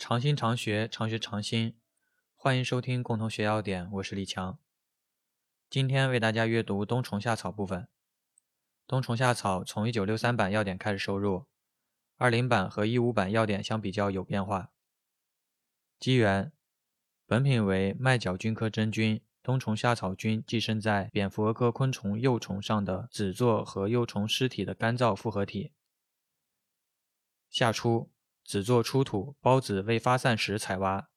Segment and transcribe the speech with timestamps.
[0.00, 1.76] 常新常学，常学常新。
[2.34, 4.58] 欢迎收听共同学要点，我是李强。
[5.68, 7.86] 今天为大家阅读冬虫夏草部分。
[8.86, 11.44] 冬虫夏草从1963版要点开始收入
[12.16, 14.72] ，20版和15版要点相比较有变化。
[15.98, 16.50] 机缘：
[17.26, 25.72] 本品为麦角菌科真菌冬虫夏草菌寄生在蝙蝠蛾科昆虫幼虫上的子座和幼虫尸体的干燥复合体。
[27.50, 28.10] 夏初。
[28.50, 31.08] 子座出土，孢子未发散时采挖，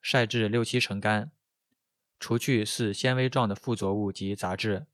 [0.00, 1.32] 晒至六七成干，
[2.20, 4.86] 除去似纤维状的附着物及杂质，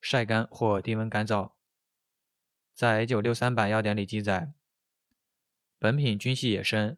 [0.00, 1.52] 晒干或低温干燥。
[2.72, 4.54] 在九六三版药典里记载，
[5.78, 6.96] 本品均系野生，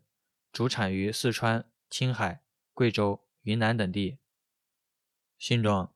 [0.52, 4.18] 主产于四川、青海、贵州、云南等地。
[5.36, 5.92] 性状：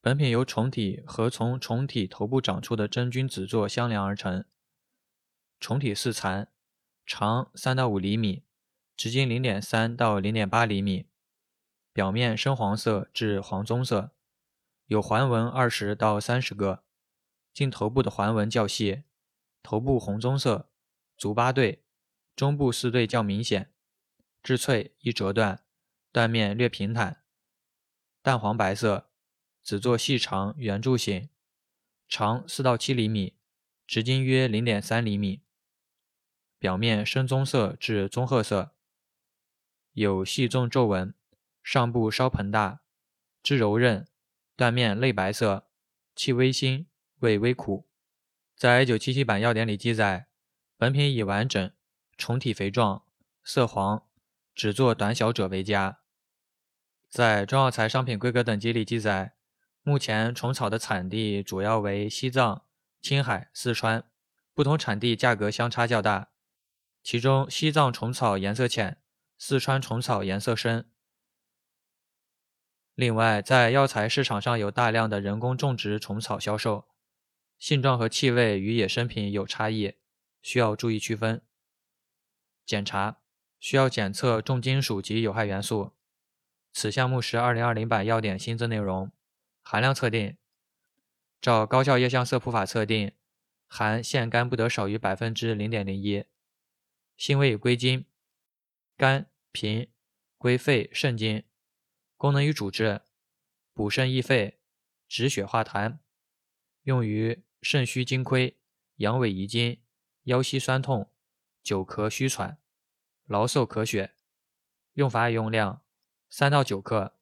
[0.00, 4.44] 本品由虫体和从虫体头部长出的真菌子座相连而成，
[5.60, 6.50] 虫体似蚕。
[7.08, 8.44] 长三到五厘米，
[8.94, 11.08] 直径零点三到零点八厘米，
[11.90, 14.12] 表面深黄色至黄棕色，
[14.84, 16.84] 有环纹二十到三十个，
[17.54, 19.04] 近头部的环纹较细，
[19.62, 20.68] 头部红棕色，
[21.16, 21.82] 足八对，
[22.36, 23.72] 中部四对较明显，
[24.42, 25.64] 质脆易折断，
[26.12, 27.22] 断面略平坦，
[28.20, 29.08] 淡黄白色，
[29.62, 31.30] 子座细长圆柱形，
[32.06, 33.38] 长四到七厘米，
[33.86, 35.40] 直径约零点三厘米。
[36.58, 38.72] 表面深棕色至棕褐色，
[39.92, 41.14] 有细纵皱纹，
[41.62, 42.80] 上部稍膨大，
[43.42, 44.08] 质柔韧，
[44.56, 45.68] 断面类白色，
[46.16, 46.88] 气微辛，
[47.20, 47.88] 味微苦。
[48.56, 50.26] 在1977版药典里记载，
[50.76, 51.70] 本品已完整，
[52.16, 53.04] 虫体肥壮，
[53.44, 54.04] 色黄，
[54.52, 56.00] 只做短小者为佳。
[57.08, 59.36] 在中药材商品规格等级里记载，
[59.82, 62.64] 目前虫草的产地主要为西藏、
[63.00, 64.04] 青海、四川，
[64.52, 66.30] 不同产地价格相差较大。
[67.10, 68.98] 其中，西藏虫草颜色浅，
[69.38, 70.90] 四川虫草颜色深。
[72.94, 76.86] 另外，在药材市场上有大量的人工种植虫草销售，
[77.58, 79.94] 性状和气味与野生品有差异，
[80.42, 81.40] 需要注意区分。
[82.66, 83.22] 检查
[83.58, 85.94] 需要检测重金属及有害元素。
[86.74, 89.10] 此项目是2020版要点新增内容。
[89.62, 90.36] 含量测定，
[91.40, 93.12] 照高效液相色谱法测定，
[93.66, 96.26] 含腺苷不得少于百分之零点零一。
[97.18, 98.06] 性味归经：
[98.96, 99.90] 肝、脾，
[100.38, 101.42] 归肺、肾经。
[102.16, 103.02] 功能与主治：
[103.74, 104.60] 补肾益肺，
[105.08, 105.98] 止血化痰。
[106.82, 108.56] 用于肾虚精亏、
[108.98, 109.82] 阳痿遗精、
[110.22, 111.12] 腰膝酸痛、
[111.60, 112.60] 久咳虚喘、
[113.24, 114.14] 劳嗽咳血。
[114.92, 115.82] 用法与用量：
[116.30, 117.18] 三到九克。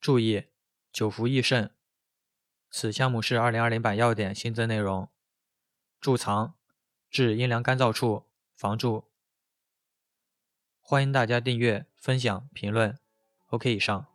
[0.00, 0.46] 注意：
[0.90, 1.76] 久服益肾。
[2.70, 5.10] 此项目是二零二零版要点新增内容。
[6.00, 6.54] 贮藏：
[7.10, 9.09] 至阴凉干燥处，防蛀。
[10.80, 12.98] 欢迎大家订阅、分享、评论。
[13.50, 14.09] OK，以上。